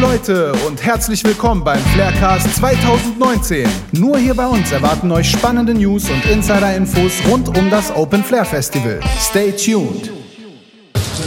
Leute 0.00 0.52
und 0.66 0.84
herzlich 0.84 1.24
willkommen 1.24 1.64
beim 1.64 1.78
Flaircast 1.78 2.56
2019. 2.56 3.66
Nur 3.92 4.18
hier 4.18 4.34
bei 4.34 4.46
uns 4.46 4.70
erwarten 4.70 5.10
euch 5.10 5.30
spannende 5.30 5.72
News 5.72 6.10
und 6.10 6.22
Insider-Infos 6.26 7.22
rund 7.26 7.56
um 7.56 7.70
das 7.70 7.90
Open 7.96 8.22
Flair 8.22 8.44
Festival. 8.44 9.00
Stay 9.18 9.52
tuned. 9.52 10.10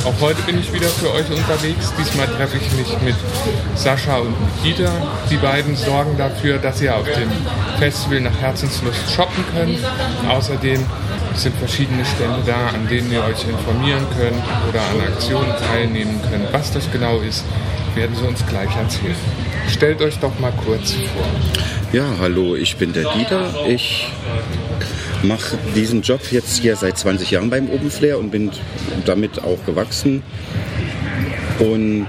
Auch 0.06 0.22
heute 0.22 0.40
bin 0.44 0.60
ich 0.60 0.72
wieder 0.72 0.88
für 0.88 1.12
euch 1.12 1.28
unterwegs. 1.32 1.92
Diesmal 1.98 2.28
treffe 2.28 2.58
ich 2.58 2.72
mich 2.78 3.02
mit 3.02 3.16
Sascha 3.74 4.18
und 4.18 4.36
Nikita. 4.40 4.92
Die 5.32 5.38
beiden 5.38 5.76
sorgen 5.76 6.16
dafür, 6.16 6.60
dass 6.60 6.80
ihr 6.80 6.96
auf 6.96 7.06
dem 7.06 7.30
Festival 7.80 8.22
nach 8.22 8.40
Herzenslust 8.40 9.12
shoppen 9.12 9.44
könnt. 9.52 9.80
Außerdem 10.30 10.86
sind 11.34 11.56
verschiedene 11.58 12.06
Stände 12.06 12.44
da, 12.46 12.68
an 12.76 12.88
denen 12.88 13.12
ihr 13.12 13.24
euch 13.24 13.48
informieren 13.50 14.06
könnt 14.16 14.44
oder 14.70 14.82
an 14.82 15.12
Aktionen 15.12 15.54
teilnehmen 15.58 16.22
könnt. 16.30 16.54
Was 16.54 16.72
das 16.72 16.92
genau 16.92 17.20
ist, 17.20 17.44
werden 17.96 18.16
sie 18.16 18.26
uns 18.26 18.46
gleich 18.48 18.76
erzählen. 18.76 19.16
Stellt 19.70 20.02
euch 20.02 20.18
doch 20.20 20.38
mal 20.40 20.54
kurz 20.66 20.94
vor. 20.94 21.26
Ja, 21.92 22.06
hallo, 22.20 22.56
ich 22.56 22.78
bin 22.78 22.94
der 22.94 23.12
Dieter. 23.14 23.66
Ich 23.68 24.08
mache 25.24 25.58
diesen 25.76 26.02
Job 26.02 26.22
jetzt 26.32 26.58
hier 26.58 26.76
seit 26.76 26.98
20 26.98 27.32
Jahren 27.32 27.50
beim 27.50 27.70
Open 27.70 27.92
Flair 27.92 28.20
und 28.20 28.32
bin 28.32 28.52
damit 29.06 29.44
auch 29.44 29.64
gewachsen 29.66 30.24
und 31.60 32.08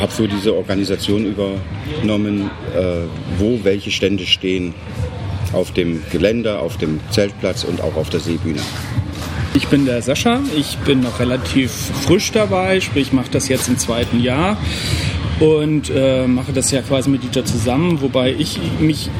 habe 0.00 0.12
so 0.12 0.26
diese 0.26 0.54
Organisation 0.54 1.26
übernommen, 1.26 2.50
äh, 2.74 3.02
wo 3.38 3.60
welche 3.62 3.90
Stände 3.90 4.26
stehen 4.26 4.74
auf 5.52 5.72
dem 5.72 6.02
Gelände, 6.10 6.58
auf 6.58 6.76
dem 6.76 7.00
Zeltplatz 7.10 7.64
und 7.64 7.80
auch 7.80 7.96
auf 7.96 8.10
der 8.10 8.20
Seebühne. 8.20 8.60
Ich 9.54 9.68
bin 9.68 9.86
der 9.86 10.02
Sascha, 10.02 10.40
ich 10.54 10.76
bin 10.78 11.00
noch 11.00 11.18
relativ 11.18 11.70
frisch 12.04 12.30
dabei, 12.32 12.80
sprich 12.80 13.12
mache 13.12 13.30
das 13.30 13.48
jetzt 13.48 13.68
im 13.68 13.78
zweiten 13.78 14.20
Jahr 14.20 14.58
und 15.40 15.90
äh, 15.94 16.26
mache 16.26 16.52
das 16.52 16.70
ja 16.70 16.82
quasi 16.82 17.10
mit 17.10 17.22
Dieter 17.22 17.44
zusammen, 17.44 18.00
wobei 18.00 18.32
ich 18.32 18.58
mich 18.80 19.10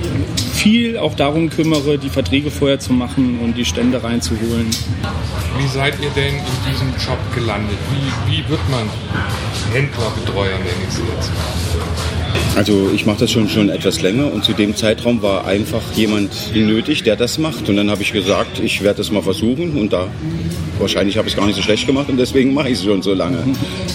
viel 0.52 0.96
auch 0.96 1.14
darum 1.14 1.50
kümmere, 1.50 1.98
die 1.98 2.08
Verträge 2.08 2.50
vorher 2.50 2.78
zu 2.78 2.92
machen 2.92 3.38
und 3.42 3.56
die 3.56 3.64
Stände 3.64 4.02
reinzuholen. 4.02 4.66
Wie 5.58 5.68
seid 5.68 5.94
ihr 6.02 6.10
denn 6.10 6.34
in 6.34 6.72
diesem 6.72 6.88
Job 7.04 7.18
gelandet? 7.34 7.76
Wie, 7.92 8.32
wie 8.32 8.48
wird 8.48 8.60
man 8.70 8.88
Händlerbetreuer, 9.72 10.58
nenne 10.58 10.70
ich 10.88 10.94
sie 10.94 11.02
jetzt? 11.14 11.30
Also 12.56 12.90
ich 12.94 13.04
mache 13.04 13.20
das 13.20 13.30
schon 13.30 13.48
schon 13.50 13.68
etwas 13.68 14.00
länger 14.00 14.32
und 14.32 14.42
zu 14.42 14.54
dem 14.54 14.74
Zeitraum 14.74 15.20
war 15.20 15.46
einfach 15.46 15.82
jemand 15.94 16.54
nötig, 16.54 17.02
der 17.02 17.16
das 17.16 17.36
macht. 17.36 17.68
Und 17.68 17.76
dann 17.76 17.90
habe 17.90 18.00
ich 18.00 18.12
gesagt, 18.12 18.60
ich 18.60 18.82
werde 18.82 18.98
das 18.98 19.10
mal 19.10 19.22
versuchen 19.22 19.76
und 19.76 19.92
da 19.92 20.08
wahrscheinlich 20.78 21.16
habe 21.16 21.28
ich 21.28 21.34
es 21.34 21.38
gar 21.38 21.46
nicht 21.46 21.56
so 21.56 21.62
schlecht 21.62 21.86
gemacht 21.86 22.08
und 22.08 22.16
deswegen 22.16 22.54
mache 22.54 22.68
ich 22.68 22.78
es 22.78 22.84
schon 22.84 23.02
so 23.02 23.14
lange. 23.14 23.38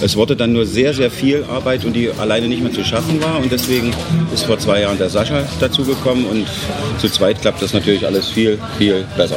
Es 0.02 0.16
wurde 0.16 0.36
dann 0.36 0.52
nur 0.52 0.66
sehr, 0.66 0.94
sehr 0.94 1.10
viel 1.10 1.44
Arbeit 1.44 1.84
und 1.84 1.94
die 1.94 2.10
alleine 2.10 2.48
nicht 2.48 2.62
mehr 2.62 2.72
zu 2.72 2.84
schaffen 2.84 3.22
war 3.22 3.38
und 3.38 3.50
deswegen 3.50 3.92
ist 4.32 4.44
vor 4.44 4.58
zwei 4.58 4.80
Jahren 4.80 4.98
der 4.98 5.08
Sascha 5.08 5.44
dazugekommen 5.60 6.24
und 6.26 6.46
zu 6.98 7.08
zweit 7.08 7.40
klappt 7.40 7.62
das 7.62 7.72
natürlich 7.72 8.06
alles 8.06 8.28
viel, 8.28 8.58
viel 8.78 9.04
besser. 9.16 9.36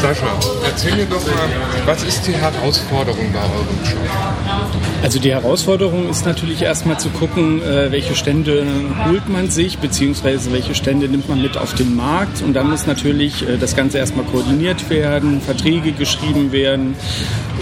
Sascha, 0.00 0.26
erzähl 0.64 0.96
mir 0.96 1.06
doch 1.06 1.24
mal, 1.26 1.48
was 1.86 2.02
ist 2.04 2.26
die 2.26 2.32
Herausforderung 2.32 3.32
bei 3.32 3.40
eurem 3.40 3.78
Job? 3.84 4.63
Also 5.04 5.18
die 5.18 5.32
Herausforderung 5.32 6.08
ist 6.08 6.24
natürlich 6.24 6.62
erstmal 6.62 6.98
zu 6.98 7.10
gucken, 7.10 7.60
äh, 7.60 7.92
welche 7.92 8.14
Stände 8.14 8.64
holt 9.06 9.28
man 9.28 9.50
sich, 9.50 9.76
beziehungsweise 9.76 10.50
welche 10.50 10.74
Stände 10.74 11.10
nimmt 11.10 11.28
man 11.28 11.42
mit 11.42 11.58
auf 11.58 11.74
den 11.74 11.94
Markt. 11.94 12.40
Und 12.40 12.54
dann 12.54 12.70
muss 12.70 12.86
natürlich 12.86 13.46
äh, 13.46 13.58
das 13.58 13.76
Ganze 13.76 13.98
erstmal 13.98 14.24
koordiniert 14.24 14.88
werden, 14.88 15.42
Verträge 15.42 15.92
geschrieben 15.92 16.52
werden. 16.52 16.96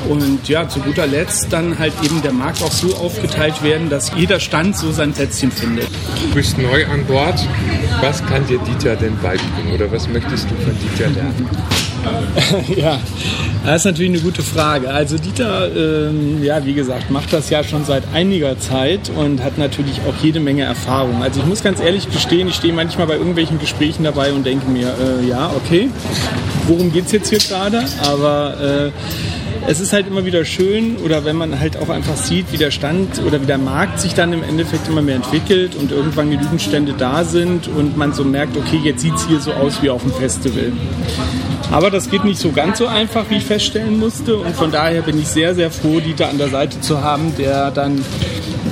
Und 0.09 0.49
ja, 0.49 0.69
zu 0.69 0.79
guter 0.79 1.09
Letzt 1.09 1.53
dann 1.53 1.81
halt 1.81 1.95
eben 2.05 2.23
der 2.23 2.33
Markt 2.33 2.63
auch 2.63 2.71
so 2.71 2.95
aufgeteilt 2.95 3.65
werden, 3.65 3.91
dass 3.91 4.13
jeder 4.15 4.39
Stand 4.39 4.77
so 4.77 4.93
sein 4.93 5.13
Plätzchen 5.13 5.51
findet. 5.51 5.89
Du 5.89 6.35
bist 6.35 6.59
neu 6.59 6.87
an 6.87 7.05
Bord. 7.07 7.45
Was 8.01 8.25
kann 8.25 8.47
dir 8.47 8.61
Dieter 8.61 8.95
denn 8.95 9.19
beibringen 9.19 9.75
oder 9.75 9.91
was 9.91 10.09
möchtest 10.09 10.49
du 10.49 10.55
von 10.55 10.77
Dieter 10.79 11.11
lernen? 11.11 11.49
ja, 12.77 12.99
das 13.65 13.81
ist 13.81 13.85
natürlich 13.85 14.13
eine 14.13 14.21
gute 14.21 14.43
Frage. 14.43 14.91
Also 14.91 15.19
Dieter, 15.19 15.71
ähm, 15.75 16.43
ja, 16.43 16.65
wie 16.65 16.75
gesagt, 16.75 17.11
macht 17.11 17.33
das 17.33 17.51
ja 17.51 17.63
schon 17.63 17.85
seit 17.85 18.03
einiger 18.13 18.59
Zeit 18.59 19.11
und 19.15 19.43
hat 19.43 19.59
natürlich 19.59 20.01
auch 20.09 20.15
jede 20.23 20.41
Menge 20.41 20.65
Erfahrung. 20.65 21.23
Also 21.23 21.41
ich 21.41 21.47
muss 21.47 21.63
ganz 21.63 21.81
ehrlich 21.81 22.11
gestehen, 22.11 22.49
ich 22.49 22.55
stehe 22.55 22.73
manchmal 22.73 23.07
bei 23.07 23.17
irgendwelchen 23.17 23.59
Gesprächen 23.59 24.05
dabei 24.05 24.33
und 24.33 24.45
denke 24.45 24.69
mir, 24.69 24.95
äh, 24.99 25.27
ja, 25.27 25.53
okay, 25.57 25.91
worum 26.67 26.93
geht 26.93 27.07
es 27.07 27.13
jetzt 27.13 27.29
hier 27.31 27.39
gerade? 27.39 27.85
Aber 28.05 28.57
äh, 28.61 28.91
es 29.67 29.81
ist 29.81 29.93
halt 29.93 30.07
immer 30.07 30.25
wieder 30.25 30.45
schön 30.45 30.97
oder 30.99 31.25
wenn 31.25 31.37
man 31.37 31.59
halt 31.59 31.77
auch 31.77 31.89
einfach 31.89 32.17
sieht, 32.17 32.53
wie 32.53 32.57
der 32.57 32.71
Stand 32.71 33.23
oder 33.27 33.41
wie 33.41 33.47
der 33.47 33.59
Markt 33.59 34.01
sich 34.01 34.15
dann 34.15 34.33
im 34.33 34.43
Endeffekt 34.43 34.89
immer 34.89 35.03
mehr 35.03 35.17
entwickelt 35.17 35.75
und 35.77 35.93
irgendwann 35.93 36.31
genügend 36.31 36.61
Stände 36.61 36.95
da 36.97 37.25
sind 37.25 37.69
und 37.69 37.97
man 37.97 38.13
so 38.13 38.25
merkt, 38.25 38.57
okay, 38.57 38.81
jetzt 38.83 39.03
sieht 39.03 39.15
es 39.15 39.27
hier 39.27 39.41
so 39.41 39.53
aus 39.53 39.83
wie 39.83 39.91
auf 39.91 40.03
dem 40.03 40.13
Festival. 40.13 40.73
Aber 41.71 41.91
das 41.91 42.11
geht 42.11 42.25
nicht 42.25 42.39
so 42.39 42.53
ganz 42.53 42.79
so 42.79 42.87
einfach, 42.87 43.31
wie 43.31 43.37
ich 43.37 43.45
feststellen 43.45 43.99
musste. 43.99 44.37
Und 44.37 44.55
von 44.55 44.71
daher 44.71 45.03
bin 45.03 45.19
ich 45.19 45.29
sehr, 45.29 45.55
sehr 45.55 45.71
froh, 45.71 46.01
Dieter 46.01 46.29
an 46.29 46.39
der 46.39 46.49
Seite 46.49 46.81
zu 46.81 47.03
haben, 47.03 47.35
der 47.39 47.71
dann, 47.71 48.05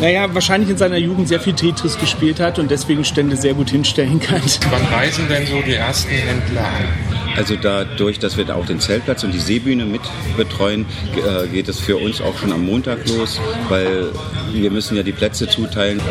naja, 0.01 0.27
wahrscheinlich 0.35 0.69
in 0.69 0.77
seiner 0.77 0.99
Jugend 0.99 1.29
sehr 1.29 1.41
viel 1.41 1.55
Tetris 1.55 1.99
gespielt 1.99 2.41
hat 2.41 2.59
und 2.59 2.71
deswegen 2.71 3.05
Stände 3.05 3.37
sehr 3.37 3.55
gut 3.55 3.71
hinstellen 3.71 4.21
kann. 4.21 4.43
Wann 4.71 4.85
reisen 4.87 5.29
denn 5.29 5.47
so 5.47 5.63
die 5.63 5.75
ersten 5.75 6.11
Händler 6.11 6.61
an? 6.61 7.10
Also 7.41 7.57
dadurch, 7.57 8.19
dass 8.19 8.37
wir 8.37 8.45
da 8.45 8.55
auch 8.55 8.67
den 8.67 8.81
Zeltplatz 8.81 9.25
und 9.25 9.33
die 9.33 9.39
Seebühne 9.39 9.87
mit 9.87 10.03
betreuen, 10.37 10.85
äh, 11.17 11.49
geht 11.49 11.71
es 11.71 11.81
für 11.81 11.97
uns 11.97 12.21
auch 12.21 12.37
schon 12.37 12.53
am 12.53 12.67
Montag 12.67 13.09
los, 13.09 13.41
weil 13.71 14.11
wir 14.53 14.71
müssen 14.71 14.95
ja 14.95 15.03
die 15.03 15.13
Plätze 15.13 15.49
zuteilen. 15.49 16.03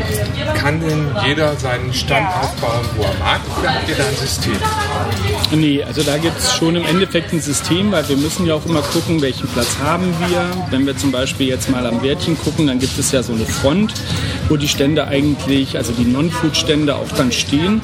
Kann 0.56 0.80
denn 0.82 1.06
jeder 1.28 1.56
seinen 1.56 1.94
Stand 1.94 2.28
aufbauen, 2.30 2.84
wo 2.96 3.04
er 3.04 3.14
mag? 3.20 3.42
Oder 3.60 3.76
habt 3.76 3.88
ihr 3.88 3.96
da 3.96 4.08
ein 4.08 4.16
System? 4.16 4.54
Nee, 5.52 5.84
also 5.84 6.02
da 6.02 6.18
gibt 6.18 6.40
es 6.40 6.52
schon 6.56 6.76
im 6.76 6.86
Endeffekt 6.88 7.32
ein 7.32 7.42
System, 7.42 7.92
weil 7.92 8.10
wir 8.10 8.18
müssen 8.18 8.48
ja 8.48 8.56
auch 8.56 8.66
immer 8.66 8.82
gucken, 8.82 9.22
welchen 9.22 9.48
Platz 9.50 9.78
haben 9.84 10.12
wir. 10.28 10.50
Wenn 10.72 10.88
wir 10.88 10.98
zum 10.98 11.12
Beispiel 11.12 11.48
jetzt 11.48 11.70
mal 11.70 11.86
am 11.86 12.02
Wärtchen 12.02 12.40
gucken, 12.40 12.66
dann 12.66 12.80
gibt 12.80 12.98
es 12.98 13.12
ja 13.12 13.22
so 13.22 13.34
eine 13.34 13.46
Front, 13.46 13.94
wo 14.50 14.58
die 14.58 14.68
Stände 14.68 15.08
eigentlich, 15.08 15.78
also 15.78 15.94
die 15.94 16.06
Non-Food-Stände 16.06 16.96
auch 16.96 17.10
dann 17.16 17.32
stehen. 17.32 17.82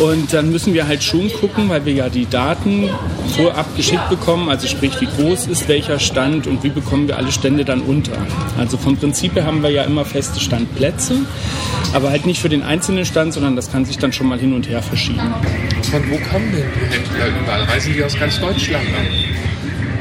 Und 0.00 0.32
dann 0.32 0.50
müssen 0.50 0.74
wir 0.74 0.86
halt 0.86 1.02
schon 1.02 1.32
gucken, 1.32 1.68
weil 1.68 1.84
wir 1.84 1.94
ja 1.94 2.08
die 2.08 2.28
Daten 2.28 2.90
vorab 3.36 3.76
geschickt 3.76 4.08
bekommen, 4.08 4.48
also 4.48 4.66
sprich, 4.66 5.00
wie 5.00 5.06
groß 5.06 5.46
ist 5.46 5.68
welcher 5.68 5.98
Stand 5.98 6.46
und 6.46 6.62
wie 6.62 6.68
bekommen 6.68 7.08
wir 7.08 7.16
alle 7.16 7.32
Stände 7.32 7.64
dann 7.64 7.80
unter. 7.80 8.16
Also 8.58 8.76
vom 8.76 8.96
Prinzip 8.96 9.34
her 9.34 9.46
haben 9.46 9.62
wir 9.62 9.70
ja 9.70 9.82
immer 9.84 10.04
feste 10.04 10.40
Standplätze, 10.40 11.14
aber 11.92 12.10
halt 12.10 12.26
nicht 12.26 12.40
für 12.40 12.48
den 12.48 12.62
einzelnen 12.62 13.04
Stand, 13.04 13.32
sondern 13.32 13.56
das 13.56 13.72
kann 13.72 13.84
sich 13.84 13.98
dann 13.98 14.12
schon 14.12 14.28
mal 14.28 14.38
hin 14.38 14.52
und 14.52 14.68
her 14.68 14.82
verschieben. 14.82 15.34
Von 15.90 16.02
wo 16.10 16.16
kommen 16.30 16.52
denn 16.52 16.66
die 16.74 16.94
Händler 16.94 17.40
überall? 17.40 17.62
Reisen 17.64 17.94
die 17.94 18.04
aus 18.04 18.18
ganz 18.18 18.38
Deutschland 18.40 18.84
an? 18.86 19.06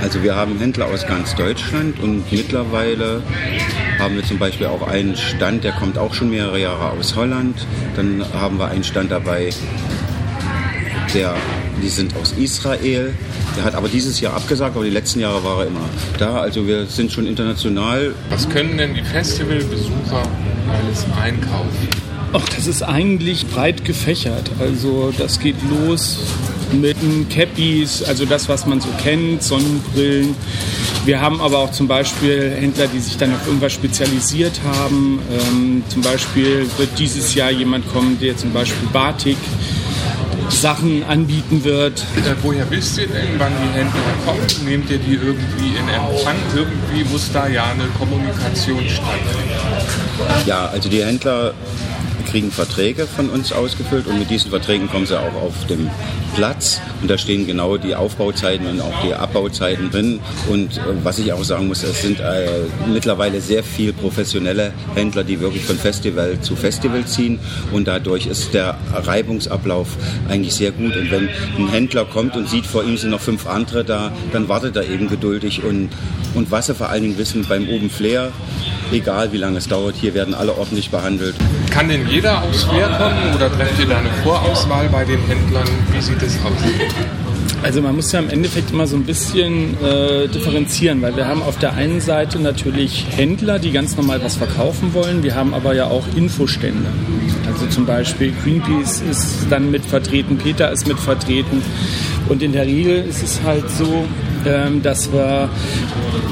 Also 0.03 0.21
wir 0.21 0.35
haben 0.35 0.59
Händler 0.59 0.87
aus 0.87 1.07
ganz 1.07 1.33
Deutschland 1.33 1.97
und 2.01 2.29
mittlerweile 2.29 3.23
haben 3.99 4.15
wir 4.15 4.23
zum 4.25 4.37
Beispiel 4.37 4.67
auch 4.67 4.85
einen 4.85 5.15
Stand, 5.15 5.63
der 5.63 5.71
kommt 5.71 5.97
auch 5.97 6.13
schon 6.13 6.29
mehrere 6.29 6.59
Jahre 6.59 6.91
aus 6.91 7.15
Holland. 7.15 7.65
Dann 7.95 8.21
haben 8.33 8.59
wir 8.59 8.67
einen 8.67 8.83
Stand 8.83 9.11
dabei, 9.11 9.51
der, 11.13 11.33
die 11.81 11.87
sind 11.87 12.17
aus 12.17 12.33
Israel. 12.33 13.13
Der 13.55 13.63
hat 13.63 13.75
aber 13.75 13.87
dieses 13.87 14.19
Jahr 14.19 14.33
abgesagt, 14.33 14.75
aber 14.75 14.83
die 14.83 14.91
letzten 14.91 15.21
Jahre 15.21 15.41
war 15.45 15.61
er 15.61 15.67
immer 15.67 15.89
da. 16.17 16.41
Also 16.41 16.67
wir 16.67 16.85
sind 16.85 17.09
schon 17.09 17.25
international. 17.25 18.13
Was 18.29 18.49
können 18.49 18.77
denn 18.77 18.95
die 18.95 19.03
Festivalbesucher 19.03 20.23
alles 20.67 21.05
einkaufen? 21.17 21.87
Ach, 22.33 22.49
das 22.49 22.67
ist 22.67 22.83
eigentlich 22.83 23.47
breit 23.47 23.85
gefächert. 23.85 24.51
Also 24.59 25.13
das 25.17 25.39
geht 25.39 25.55
los 25.69 26.19
mit 26.81 26.97
Cappies, 27.29 28.03
also 28.03 28.25
das, 28.25 28.49
was 28.49 28.65
man 28.65 28.81
so 28.81 28.89
kennt, 29.01 29.43
Sonnenbrillen. 29.43 30.35
Wir 31.05 31.21
haben 31.21 31.41
aber 31.41 31.59
auch 31.59 31.71
zum 31.71 31.87
Beispiel 31.87 32.51
Händler, 32.51 32.87
die 32.87 32.99
sich 32.99 33.17
dann 33.17 33.33
auf 33.33 33.45
irgendwas 33.45 33.73
spezialisiert 33.73 34.59
haben. 34.65 35.19
Ähm, 35.31 35.83
zum 35.89 36.01
Beispiel 36.01 36.65
wird 36.77 36.97
dieses 36.97 37.35
Jahr 37.35 37.51
jemand 37.51 37.91
kommen, 37.91 38.17
der 38.19 38.37
zum 38.37 38.51
Beispiel 38.51 38.87
Batik 38.93 39.37
Sachen 40.49 41.03
anbieten 41.03 41.63
wird. 41.63 41.99
Äh, 41.99 42.35
woher 42.41 42.69
wisst 42.69 42.97
ihr 42.97 43.07
denn, 43.07 43.27
wann 43.37 43.51
die 43.61 43.77
Händler 43.77 44.01
kommen? 44.25 44.41
Nehmt 44.65 44.89
ihr 44.89 44.97
die 44.97 45.13
irgendwie 45.13 45.77
in 45.77 45.87
Empfang? 45.89 46.35
Irgendwie 46.55 47.03
muss 47.11 47.31
da 47.31 47.47
ja 47.47 47.65
eine 47.65 47.85
Kommunikation 47.97 48.83
stattfinden. 48.87 50.45
Ja, 50.45 50.67
also 50.67 50.89
die 50.89 51.03
Händler 51.03 51.53
kriegen 52.25 52.51
Verträge 52.51 53.07
von 53.07 53.29
uns 53.29 53.51
ausgefüllt 53.51 54.07
und 54.07 54.19
mit 54.19 54.29
diesen 54.29 54.49
Verträgen 54.49 54.89
kommen 54.89 55.05
sie 55.05 55.19
auch 55.19 55.33
auf 55.35 55.65
den 55.67 55.89
Platz 56.35 56.81
und 57.01 57.09
da 57.09 57.17
stehen 57.17 57.45
genau 57.45 57.77
die 57.77 57.95
Aufbauzeiten 57.95 58.65
und 58.67 58.81
auch 58.81 58.93
die 59.05 59.13
Abbauzeiten 59.13 59.91
drin 59.91 60.19
und 60.49 60.77
äh, 60.77 60.81
was 61.03 61.19
ich 61.19 61.31
auch 61.33 61.43
sagen 61.43 61.67
muss, 61.67 61.83
es 61.83 62.01
sind 62.01 62.19
äh, 62.19 62.47
mittlerweile 62.91 63.41
sehr 63.41 63.63
viel 63.63 63.93
professionelle 63.93 64.73
Händler, 64.95 65.23
die 65.23 65.39
wirklich 65.39 65.63
von 65.63 65.77
Festival 65.77 66.39
zu 66.41 66.55
Festival 66.55 67.05
ziehen 67.05 67.39
und 67.71 67.87
dadurch 67.87 68.25
ist 68.25 68.53
der 68.53 68.77
Reibungsablauf 68.93 69.89
eigentlich 70.29 70.53
sehr 70.53 70.71
gut 70.71 70.95
und 70.95 71.11
wenn 71.11 71.29
ein 71.57 71.69
Händler 71.69 72.05
kommt 72.05 72.35
und 72.35 72.49
sieht, 72.49 72.65
vor 72.65 72.83
ihm 72.83 72.97
sind 72.97 73.11
noch 73.11 73.21
fünf 73.21 73.47
andere 73.47 73.83
da, 73.83 74.11
dann 74.31 74.49
wartet 74.49 74.75
er 74.75 74.89
eben 74.89 75.07
geduldig 75.07 75.63
und, 75.63 75.89
und 76.33 76.51
was 76.51 76.67
sie 76.67 76.75
vor 76.75 76.89
allen 76.89 77.03
Dingen 77.03 77.17
wissen 77.17 77.45
beim 77.47 77.67
Open 77.69 77.89
Flair, 77.89 78.31
egal 78.91 79.31
wie 79.31 79.37
lange 79.37 79.57
es 79.57 79.67
dauert. 79.67 79.95
Hier 79.95 80.13
werden 80.13 80.33
alle 80.33 80.57
ordentlich 80.57 80.89
behandelt. 80.89 81.35
Kann 81.73 81.89
denn 81.89 82.07
jeder 82.07 82.43
aufs 82.43 82.65
Flair 82.65 82.87
kommen 82.87 83.33
oder 83.35 83.51
trefft 83.51 83.79
ihr 83.79 83.87
da 83.87 83.97
eine 83.97 84.11
Vorauswahl 84.23 84.87
bei 84.89 85.03
den 85.05 85.19
Händlern? 85.25 85.67
Wie 85.91 86.01
sieht 86.01 86.21
es 86.21 86.37
aus? 86.45 86.53
Also 87.63 87.81
man 87.81 87.95
muss 87.95 88.11
ja 88.11 88.19
im 88.19 88.29
Endeffekt 88.29 88.69
immer 88.69 88.85
so 88.85 88.95
ein 88.95 89.05
bisschen 89.05 89.75
äh, 89.83 90.27
differenzieren, 90.27 91.01
weil 91.01 91.15
wir 91.15 91.25
haben 91.25 91.41
auf 91.41 91.57
der 91.57 91.73
einen 91.73 91.99
Seite 91.99 92.37
natürlich 92.37 93.07
Händler, 93.09 93.57
die 93.57 93.71
ganz 93.71 93.97
normal 93.97 94.21
was 94.23 94.35
verkaufen 94.35 94.93
wollen. 94.93 95.23
Wir 95.23 95.33
haben 95.33 95.55
aber 95.55 95.73
ja 95.73 95.85
auch 95.85 96.03
Infostände. 96.15 96.89
Also 97.47 97.65
zum 97.65 97.87
Beispiel 97.87 98.33
Greenpeace 98.43 99.01
ist 99.09 99.47
dann 99.49 99.71
mit 99.71 99.83
vertreten, 99.83 100.37
Peter 100.37 100.71
ist 100.71 100.87
mit 100.87 100.99
vertreten. 100.99 101.63
Und 102.29 102.43
in 102.43 102.51
der 102.51 102.67
Regel 102.67 103.03
ist 103.03 103.23
es 103.23 103.41
halt 103.43 103.67
so, 103.71 104.05
ähm, 104.45 104.81
dass 104.81 105.11
wir 105.11 105.49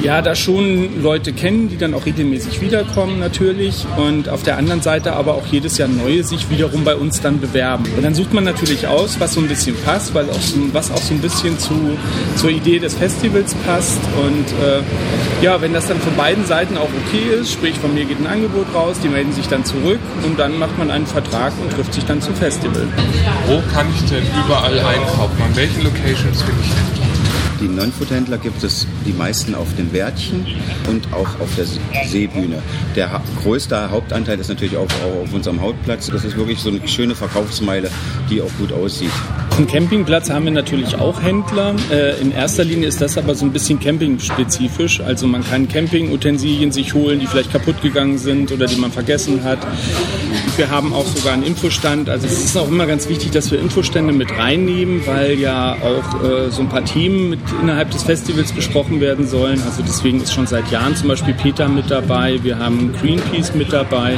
ja 0.03 0.21
da 0.21 0.35
schon 0.35 1.01
Leute 1.01 1.33
kennen, 1.33 1.69
die 1.69 1.77
dann 1.77 1.93
auch 1.93 2.05
regelmäßig 2.05 2.61
wiederkommen 2.61 3.19
natürlich 3.19 3.85
und 3.97 4.29
auf 4.29 4.43
der 4.43 4.57
anderen 4.57 4.81
Seite 4.81 5.13
aber 5.13 5.35
auch 5.35 5.45
jedes 5.47 5.77
Jahr 5.77 5.87
neue 5.87 6.23
sich 6.23 6.49
wiederum 6.49 6.83
bei 6.83 6.95
uns 6.95 7.21
dann 7.21 7.39
bewerben. 7.39 7.85
Und 7.95 8.03
dann 8.03 8.15
sucht 8.15 8.33
man 8.33 8.43
natürlich 8.43 8.87
aus, 8.87 9.19
was 9.19 9.33
so 9.33 9.41
ein 9.41 9.47
bisschen 9.47 9.75
passt, 9.83 10.13
weil 10.13 10.29
auch 10.29 10.41
so, 10.41 10.57
was 10.73 10.91
auch 10.91 11.01
so 11.01 11.13
ein 11.13 11.21
bisschen 11.21 11.57
zu, 11.59 11.97
zur 12.35 12.49
Idee 12.49 12.79
des 12.79 12.95
Festivals 12.95 13.53
passt 13.65 13.99
und 14.25 14.47
äh, 14.63 14.81
ja, 15.43 15.61
wenn 15.61 15.73
das 15.73 15.87
dann 15.87 15.99
von 15.99 16.15
beiden 16.15 16.45
Seiten 16.45 16.77
auch 16.77 16.89
okay 17.05 17.39
ist, 17.39 17.51
sprich 17.51 17.77
von 17.77 17.93
mir 17.93 18.05
geht 18.05 18.19
ein 18.19 18.27
Angebot 18.27 18.67
raus, 18.73 18.97
die 19.03 19.09
melden 19.09 19.33
sich 19.33 19.47
dann 19.47 19.65
zurück 19.65 19.99
und 20.23 20.39
dann 20.39 20.57
macht 20.59 20.77
man 20.77 20.91
einen 20.91 21.07
Vertrag 21.07 21.53
und 21.61 21.71
trifft 21.71 21.93
sich 21.93 22.05
dann 22.05 22.21
zum 22.21 22.35
Festival. 22.35 22.87
Wo 23.47 23.61
kann 23.73 23.87
ich 23.93 24.09
denn 24.09 24.23
überall 24.45 24.79
einkaufen? 24.79 25.41
An 25.43 25.55
welchen 25.55 25.83
Locations 25.83 26.43
bin 26.43 26.55
ich 26.61 26.69
denn? 26.69 27.00
Die 27.61 27.67
Non-Food-Händler 27.67 28.39
gibt 28.39 28.63
es 28.63 28.87
die 29.05 29.13
meisten 29.13 29.53
auf 29.53 29.67
den 29.75 29.93
Wärtchen 29.93 30.47
und 30.89 31.13
auch 31.13 31.39
auf 31.39 31.55
der 31.55 31.65
Seebühne. 32.07 32.61
Der 32.95 33.21
größte 33.43 33.91
Hauptanteil 33.91 34.39
ist 34.39 34.47
natürlich 34.47 34.75
auch, 34.75 34.87
auch 35.05 35.23
auf 35.23 35.33
unserem 35.33 35.61
Hauptplatz. 35.61 36.07
Das 36.07 36.23
ist 36.25 36.35
wirklich 36.35 36.59
so 36.59 36.69
eine 36.69 36.87
schöne 36.87 37.13
Verkaufsmeile, 37.13 37.91
die 38.31 38.41
auch 38.41 38.51
gut 38.57 38.73
aussieht. 38.73 39.11
Auf 39.51 39.67
Campingplatz 39.67 40.29
haben 40.29 40.45
wir 40.45 40.51
natürlich 40.51 40.95
auch 40.95 41.21
Händler. 41.21 41.75
Äh, 41.91 42.19
in 42.21 42.31
erster 42.31 42.63
Linie 42.63 42.87
ist 42.87 43.01
das 43.01 43.17
aber 43.17 43.35
so 43.35 43.45
ein 43.45 43.51
bisschen 43.51 43.79
campingspezifisch. 43.79 45.01
Also 45.01 45.27
man 45.27 45.43
kann 45.43 45.67
Campingutensilien 45.67 46.71
sich 46.71 46.93
holen, 46.93 47.19
die 47.19 47.27
vielleicht 47.27 47.51
kaputt 47.51 47.81
gegangen 47.81 48.17
sind 48.17 48.51
oder 48.51 48.65
die 48.65 48.77
man 48.77 48.91
vergessen 48.91 49.43
hat. 49.43 49.59
Wir 50.55 50.69
haben 50.69 50.93
auch 50.93 51.05
sogar 51.05 51.33
einen 51.33 51.43
Infostand. 51.43 52.09
Also 52.09 52.27
es 52.27 52.43
ist 52.43 52.57
auch 52.57 52.67
immer 52.69 52.87
ganz 52.87 53.09
wichtig, 53.09 53.31
dass 53.31 53.51
wir 53.51 53.59
Infostände 53.59 54.13
mit 54.13 54.31
reinnehmen, 54.31 55.05
weil 55.05 55.37
ja 55.37 55.75
auch 55.75 56.23
äh, 56.23 56.49
so 56.49 56.61
ein 56.61 56.69
paar 56.69 56.85
Themen 56.85 57.29
mit 57.31 57.39
innerhalb 57.61 57.91
des 57.91 58.03
Festivals 58.03 58.53
besprochen 58.53 59.01
werden 59.01 59.27
sollen. 59.27 59.61
Also 59.63 59.83
deswegen 59.83 60.21
ist 60.21 60.33
schon 60.33 60.47
seit 60.47 60.71
Jahren 60.71 60.95
zum 60.95 61.09
Beispiel 61.09 61.33
Peter 61.33 61.67
mit 61.67 61.91
dabei. 61.91 62.39
Wir 62.41 62.57
haben 62.57 62.93
Greenpeace 63.01 63.53
mit 63.53 63.71
dabei. 63.73 64.17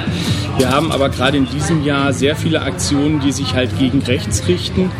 Wir 0.58 0.70
haben 0.70 0.92
aber 0.92 1.10
gerade 1.10 1.38
in 1.38 1.48
diesem 1.48 1.84
Jahr 1.84 2.14
sehr 2.14 2.36
viele 2.36 2.62
Aktionen, 2.62 3.20
die 3.20 3.32
sich 3.32 3.54
halt 3.56 3.78
gegen 3.80 4.02
rechts 4.02 4.48
richten 4.48 4.92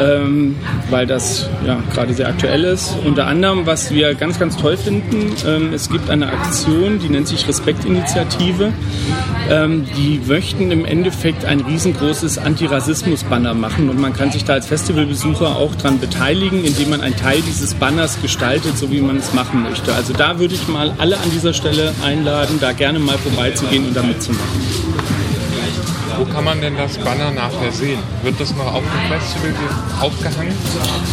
ähm, 0.00 0.56
weil 0.90 1.06
das 1.06 1.48
ja 1.66 1.78
gerade 1.92 2.14
sehr 2.14 2.28
aktuell 2.28 2.64
ist. 2.64 2.94
Unter 3.04 3.26
anderem, 3.26 3.66
was 3.66 3.90
wir 3.92 4.14
ganz, 4.14 4.38
ganz 4.38 4.56
toll 4.56 4.76
finden, 4.76 5.32
ähm, 5.46 5.72
es 5.72 5.88
gibt 5.88 6.10
eine 6.10 6.28
Aktion, 6.28 6.98
die 6.98 7.08
nennt 7.08 7.28
sich 7.28 7.46
Respektinitiative. 7.48 8.72
Ähm, 9.48 9.86
die 9.96 10.20
möchten 10.26 10.70
im 10.70 10.84
Endeffekt 10.84 11.44
ein 11.44 11.60
riesengroßes 11.60 12.38
Antirassismus-Banner 12.38 13.54
machen 13.54 13.88
und 13.88 14.00
man 14.00 14.12
kann 14.12 14.32
sich 14.32 14.44
da 14.44 14.54
als 14.54 14.66
Festivalbesucher 14.66 15.56
auch 15.56 15.74
dran 15.76 16.00
beteiligen, 16.00 16.64
indem 16.64 16.90
man 16.90 17.00
einen 17.00 17.16
Teil 17.16 17.40
dieses 17.42 17.74
Banners 17.74 18.20
gestaltet, 18.20 18.76
so 18.76 18.90
wie 18.90 19.00
man 19.00 19.16
es 19.18 19.32
machen 19.34 19.62
möchte. 19.62 19.94
Also 19.94 20.12
da 20.12 20.38
würde 20.38 20.54
ich 20.54 20.66
mal 20.68 20.92
alle 20.98 21.16
an 21.16 21.30
dieser 21.32 21.52
Stelle 21.52 21.92
einladen, 22.04 22.58
da 22.60 22.72
gerne 22.72 22.98
mal 22.98 23.18
vorbeizugehen 23.18 23.86
und 23.86 23.96
da 23.96 24.02
mitzumachen. 24.02 25.25
Wo 26.18 26.24
kann 26.24 26.44
man 26.44 26.60
denn 26.60 26.76
das 26.76 26.96
Banner 26.98 27.30
nachher 27.30 27.70
sehen? 27.70 27.98
Wird 28.22 28.40
das 28.40 28.54
noch 28.56 28.74
auf 28.74 28.82
dem 28.82 29.18
Festival 29.18 29.52
aufgehangen? 30.00 30.54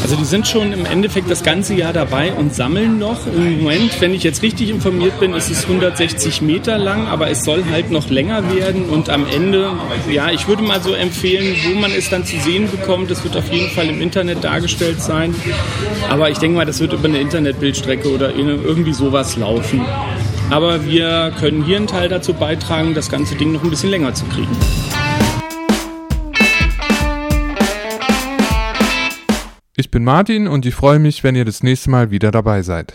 Also 0.01 0.15
die 0.15 0.25
sind 0.25 0.47
schon 0.47 0.71
im 0.71 0.85
Endeffekt 0.85 1.29
das 1.29 1.43
ganze 1.43 1.73
Jahr 1.73 1.93
dabei 1.93 2.33
und 2.33 2.55
sammeln 2.55 2.99
noch. 2.99 3.27
Im 3.27 3.63
Moment, 3.63 3.99
wenn 3.99 4.13
ich 4.13 4.23
jetzt 4.23 4.41
richtig 4.41 4.69
informiert 4.69 5.19
bin, 5.19 5.33
ist 5.33 5.49
es 5.49 5.63
160 5.63 6.41
Meter 6.41 6.77
lang, 6.77 7.07
aber 7.07 7.29
es 7.29 7.43
soll 7.43 7.63
halt 7.71 7.91
noch 7.91 8.09
länger 8.09 8.43
werden 8.55 8.85
und 8.85 9.09
am 9.09 9.25
Ende, 9.27 9.71
ja, 10.09 10.31
ich 10.31 10.47
würde 10.47 10.63
mal 10.63 10.81
so 10.81 10.93
empfehlen, 10.93 11.55
wo 11.67 11.79
man 11.79 11.91
es 11.91 12.09
dann 12.09 12.25
zu 12.25 12.39
sehen 12.39 12.69
bekommt, 12.69 13.11
das 13.11 13.23
wird 13.23 13.35
auf 13.35 13.51
jeden 13.51 13.69
Fall 13.71 13.87
im 13.87 14.01
Internet 14.01 14.43
dargestellt 14.43 15.01
sein. 15.01 15.35
Aber 16.09 16.29
ich 16.29 16.37
denke 16.37 16.57
mal, 16.57 16.65
das 16.65 16.79
wird 16.79 16.93
über 16.93 17.07
eine 17.07 17.19
Internetbildstrecke 17.19 18.09
oder 18.09 18.33
irgendwie 18.33 18.93
sowas 18.93 19.35
laufen. 19.35 19.81
Aber 20.49 20.85
wir 20.85 21.31
können 21.39 21.63
hier 21.63 21.77
einen 21.77 21.87
Teil 21.87 22.09
dazu 22.09 22.33
beitragen, 22.33 22.93
das 22.93 23.09
ganze 23.09 23.35
Ding 23.35 23.53
noch 23.53 23.63
ein 23.63 23.69
bisschen 23.69 23.89
länger 23.89 24.13
zu 24.13 24.25
kriegen. 24.25 24.55
Ich 29.75 29.89
bin 29.89 30.03
Martin 30.03 30.47
und 30.47 30.67
ich 30.67 30.75
freue 30.75 30.99
mich, 30.99 31.23
wenn 31.23 31.33
ihr 31.33 31.45
das 31.45 31.63
nächste 31.63 31.89
Mal 31.89 32.11
wieder 32.11 32.29
dabei 32.29 32.61
seid. 32.61 32.93